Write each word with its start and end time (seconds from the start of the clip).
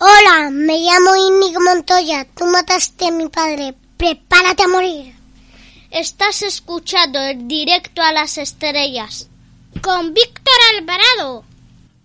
Hola, 0.00 0.50
me 0.52 0.78
llamo 0.78 1.16
Inigo 1.16 1.60
Montoya. 1.60 2.24
Tú 2.36 2.46
mataste 2.46 3.08
a 3.08 3.10
mi 3.10 3.28
padre. 3.28 3.74
Prepárate 3.96 4.62
a 4.62 4.68
morir. 4.68 5.12
Estás 5.90 6.42
escuchando 6.42 7.18
el 7.18 7.48
directo 7.48 8.00
a 8.00 8.12
las 8.12 8.38
estrellas 8.38 9.28
con 9.82 10.14
Víctor 10.14 10.54
Alvarado. 10.76 11.44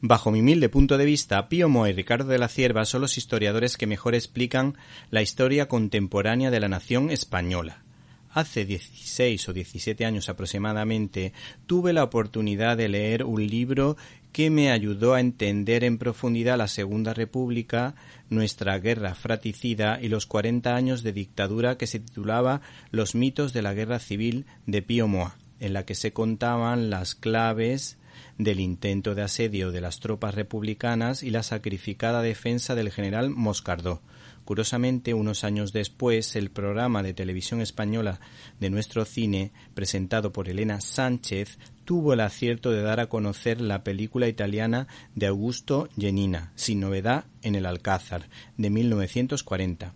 Bajo 0.01 0.31
mi 0.31 0.39
humilde 0.39 0.70
punto 0.70 0.98
de 0.98 1.05
vista, 1.05 1.48
Pío 1.49 1.70
Mo 1.70 1.85
y 1.85 1.93
Ricardo 1.93 2.31
de 2.31 2.39
la 2.39 2.48
Cierva 2.48 2.85
son 2.85 3.01
los 3.01 3.20
historiadores 3.20 3.77
que 3.77 3.85
mejor 3.85 4.15
explican 4.15 4.75
la 5.12 5.21
historia 5.21 5.67
contemporánea 5.67 6.49
de 6.49 6.59
la 6.59 6.70
nación 6.70 7.12
española. 7.12 7.84
Hace 8.33 8.65
16 8.65 9.47
o 9.49 9.53
17 9.53 10.05
años 10.05 10.27
aproximadamente 10.27 11.33
tuve 11.67 11.93
la 11.93 12.03
oportunidad 12.03 12.75
de 12.77 12.89
leer 12.89 13.23
un 13.25 13.45
libro 13.45 13.95
que 14.31 14.49
me 14.49 14.71
ayudó 14.71 15.13
a 15.13 15.19
entender 15.19 15.83
en 15.83 15.99
profundidad 15.99 16.57
la 16.57 16.67
Segunda 16.67 17.13
República, 17.13 17.93
nuestra 18.31 18.79
guerra 18.79 19.13
fratricida 19.13 19.99
y 20.01 20.07
los 20.07 20.25
40 20.25 20.75
años 20.75 21.03
de 21.03 21.13
dictadura 21.13 21.77
que 21.77 21.85
se 21.85 21.99
titulaba 21.99 22.61
Los 22.89 23.13
mitos 23.13 23.53
de 23.53 23.62
la 23.62 23.75
guerra 23.75 23.99
civil 23.99 24.47
de 24.65 24.81
Pío 24.81 25.07
Moa, 25.07 25.35
en 25.59 25.73
la 25.73 25.85
que 25.85 25.93
se 25.93 26.12
contaban 26.12 26.90
las 26.90 27.13
claves 27.13 27.99
del 28.37 28.59
intento 28.59 29.15
de 29.15 29.21
asedio 29.21 29.71
de 29.71 29.81
las 29.81 29.99
tropas 29.99 30.35
republicanas 30.35 31.23
y 31.23 31.29
la 31.29 31.43
sacrificada 31.43 32.21
defensa 32.21 32.75
del 32.75 32.91
general 32.91 33.29
Moscardó. 33.29 34.01
Curiosamente, 34.45 35.13
unos 35.13 35.43
años 35.43 35.71
después, 35.71 36.35
el 36.35 36.51
programa 36.51 37.01
de 37.01 37.13
televisión 37.13 37.61
española 37.61 38.19
de 38.59 38.69
nuestro 38.69 39.05
cine, 39.05 39.53
presentado 39.73 40.34
por 40.34 40.49
Elena 40.49 40.81
Sánchez, 40.81 41.59
tuvo 41.85 42.13
el 42.13 42.19
acierto 42.19 42.71
de 42.71 42.81
dar 42.81 42.99
a 42.99 43.07
conocer 43.07 43.61
la 43.61 43.84
película 43.84 44.27
italiana 44.27 44.87
de 45.15 45.27
Augusto 45.27 45.87
Genina, 45.97 46.51
Sin 46.55 46.81
novedad 46.81 47.25
en 47.41 47.55
el 47.55 47.65
Alcázar, 47.65 48.29
de 48.57 48.69
1940 48.69 49.93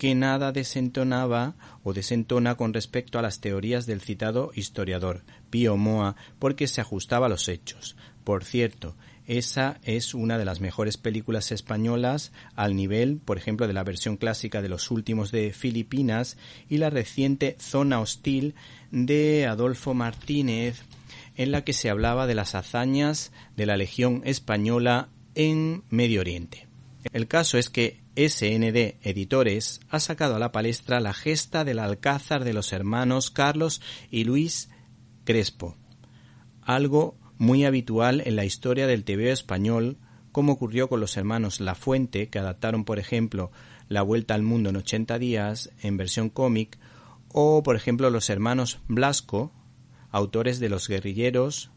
que 0.00 0.14
nada 0.14 0.50
desentonaba 0.50 1.56
o 1.82 1.92
desentona 1.92 2.54
con 2.54 2.72
respecto 2.72 3.18
a 3.18 3.22
las 3.22 3.42
teorías 3.42 3.84
del 3.84 4.00
citado 4.00 4.50
historiador 4.54 5.24
Pío 5.50 5.76
Moa 5.76 6.16
porque 6.38 6.68
se 6.68 6.80
ajustaba 6.80 7.26
a 7.26 7.28
los 7.28 7.50
hechos. 7.50 7.96
Por 8.24 8.44
cierto, 8.44 8.96
esa 9.26 9.78
es 9.82 10.14
una 10.14 10.38
de 10.38 10.46
las 10.46 10.62
mejores 10.62 10.96
películas 10.96 11.52
españolas 11.52 12.32
al 12.56 12.76
nivel, 12.76 13.18
por 13.18 13.36
ejemplo, 13.36 13.66
de 13.66 13.74
la 13.74 13.84
versión 13.84 14.16
clásica 14.16 14.62
de 14.62 14.70
los 14.70 14.90
últimos 14.90 15.32
de 15.32 15.52
Filipinas 15.52 16.38
y 16.66 16.78
la 16.78 16.88
reciente 16.88 17.56
Zona 17.60 18.00
Hostil 18.00 18.54
de 18.90 19.46
Adolfo 19.46 19.92
Martínez, 19.92 20.80
en 21.36 21.52
la 21.52 21.62
que 21.62 21.74
se 21.74 21.90
hablaba 21.90 22.26
de 22.26 22.36
las 22.36 22.54
hazañas 22.54 23.32
de 23.54 23.66
la 23.66 23.76
Legión 23.76 24.22
Española 24.24 25.10
en 25.34 25.84
Medio 25.90 26.22
Oriente. 26.22 26.68
El 27.12 27.28
caso 27.28 27.58
es 27.58 27.68
que 27.68 27.99
SND 28.16 28.98
Editores 29.02 29.80
ha 29.88 30.00
sacado 30.00 30.36
a 30.36 30.38
la 30.38 30.52
palestra 30.52 31.00
la 31.00 31.12
gesta 31.12 31.64
del 31.64 31.78
alcázar 31.78 32.44
de 32.44 32.52
los 32.52 32.72
hermanos 32.72 33.30
Carlos 33.30 33.80
y 34.10 34.24
Luis 34.24 34.68
Crespo, 35.24 35.76
algo 36.62 37.16
muy 37.38 37.64
habitual 37.64 38.22
en 38.24 38.36
la 38.36 38.44
historia 38.44 38.86
del 38.86 39.04
TV 39.04 39.30
español, 39.30 39.96
como 40.32 40.52
ocurrió 40.52 40.88
con 40.88 41.00
los 41.00 41.16
hermanos 41.16 41.60
La 41.60 41.74
Fuente, 41.74 42.28
que 42.28 42.38
adaptaron, 42.38 42.84
por 42.84 42.98
ejemplo, 42.98 43.50
La 43.88 44.02
Vuelta 44.02 44.34
al 44.34 44.42
Mundo 44.42 44.70
en 44.70 44.76
80 44.76 45.18
días 45.18 45.70
en 45.80 45.96
versión 45.96 46.28
cómic, 46.28 46.78
o, 47.28 47.62
por 47.62 47.76
ejemplo, 47.76 48.10
los 48.10 48.28
hermanos 48.28 48.80
Blasco, 48.88 49.52
autores 50.10 50.60
de 50.60 50.68
Los 50.68 50.88
Guerrilleros 50.88 51.70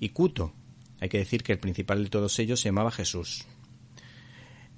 y 0.00 0.10
Cuto. 0.10 0.52
Hay 1.00 1.08
que 1.08 1.18
decir 1.18 1.42
que 1.42 1.52
el 1.52 1.58
principal 1.58 2.04
de 2.04 2.10
todos 2.10 2.38
ellos 2.38 2.60
se 2.60 2.68
llamaba 2.68 2.90
Jesús. 2.90 3.46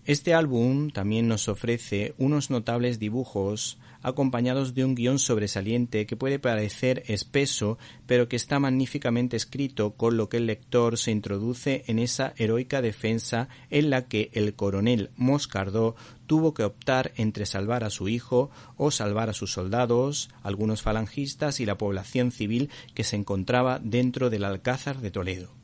Este 0.09 0.33
álbum 0.33 0.89
también 0.89 1.29
nos 1.29 1.49
ofrece 1.49 2.15
unos 2.17 2.49
notables 2.49 2.99
dibujos 2.99 3.77
acompañados 4.01 4.73
de 4.73 4.87
un 4.87 4.95
guion 4.95 5.19
sobresaliente 5.19 6.07
que 6.07 6.17
puede 6.17 6.39
parecer 6.39 7.03
espeso, 7.09 7.77
pero 8.07 8.27
que 8.27 8.37
está 8.37 8.59
magníficamente 8.59 9.37
escrito, 9.37 9.97
con 9.97 10.17
lo 10.17 10.31
que 10.31 10.39
el 10.39 10.47
lector 10.47 10.97
se 10.97 11.11
introduce 11.11 11.85
en 11.89 11.99
esa 11.99 12.33
heroica 12.39 12.81
defensa 12.81 13.51
en 13.69 13.91
la 13.91 14.09
que 14.09 14.31
el 14.33 14.55
coronel 14.55 15.11
Moscardó 15.17 15.95
tuvo 16.27 16.55
que 16.55 16.65
optar 16.65 17.13
entre 17.17 17.45
salvar 17.45 17.85
a 17.85 17.91
su 17.91 18.09
hijo 18.09 18.49
o 18.79 18.91
salvar 18.91 19.29
a 19.29 19.35
sus 19.35 19.53
soldados, 19.53 20.31
algunos 20.43 20.81
falangistas 20.81 21.61
y 21.61 21.67
la 21.67 21.77
población 21.77 22.33
civil 22.33 22.71
que 22.95 23.05
se 23.05 23.17
encontraba 23.17 23.79
dentro 23.79 24.31
del 24.31 24.45
Alcázar 24.45 25.03
de 25.03 25.11
Toledo. 25.11 25.58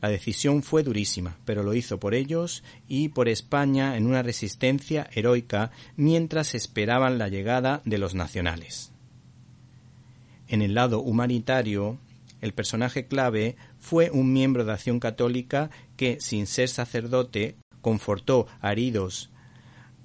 La 0.00 0.08
decisión 0.08 0.62
fue 0.62 0.84
durísima, 0.84 1.36
pero 1.44 1.62
lo 1.62 1.74
hizo 1.74 1.98
por 1.98 2.14
ellos 2.14 2.62
y 2.86 3.08
por 3.08 3.28
España 3.28 3.96
en 3.96 4.06
una 4.06 4.22
resistencia 4.22 5.08
heroica 5.12 5.72
mientras 5.96 6.54
esperaban 6.54 7.18
la 7.18 7.28
llegada 7.28 7.82
de 7.84 7.98
los 7.98 8.14
nacionales. 8.14 8.92
En 10.46 10.62
el 10.62 10.74
lado 10.74 11.00
humanitario, 11.00 11.98
el 12.40 12.52
personaje 12.52 13.06
clave 13.06 13.56
fue 13.78 14.10
un 14.10 14.32
miembro 14.32 14.64
de 14.64 14.72
Acción 14.72 15.00
Católica 15.00 15.70
que, 15.96 16.20
sin 16.20 16.46
ser 16.46 16.68
sacerdote, 16.68 17.56
confortó 17.80 18.46
a 18.60 18.72
heridos, 18.72 19.30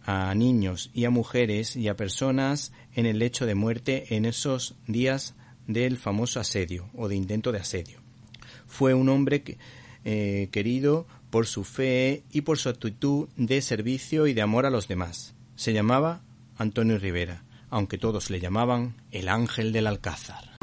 a 0.06 0.34
niños 0.34 0.90
y 0.94 1.06
a 1.06 1.12
mujeres 1.12 1.76
y 1.76 1.88
a 1.88 1.96
personas 1.96 2.74
en 2.96 3.06
el 3.06 3.20
lecho 3.20 3.46
de 3.46 3.56
muerte 3.56 4.16
en 4.16 4.26
esos 4.26 4.76
días 4.88 5.36
del 5.68 5.98
famoso 5.98 6.40
asedio 6.40 6.90
o 6.96 7.08
de 7.08 7.16
intento 7.16 7.52
de 7.52 7.60
asedio. 7.60 8.00
Fue 8.68 8.94
un 8.94 9.08
hombre 9.10 9.44
que, 9.44 9.58
eh, 10.06 10.50
querido 10.52 11.08
por 11.30 11.48
su 11.48 11.64
fe 11.64 12.24
y 12.32 12.42
por 12.42 12.58
su 12.58 12.70
actitud 12.70 13.28
de 13.38 13.62
servicio 13.62 14.28
y 14.28 14.34
de 14.34 14.42
amor 14.42 14.66
a 14.66 14.70
los 14.70 14.88
demás. 14.88 15.36
Se 15.56 15.74
llamaba 15.74 16.22
Antonio 16.58 16.98
Rivera, 16.98 17.44
aunque 17.70 17.98
todos 17.98 18.30
le 18.30 18.40
llamaban 18.40 18.96
el 19.12 19.30
ángel 19.30 19.72
del 19.72 19.88
Alcázar. 19.88 20.54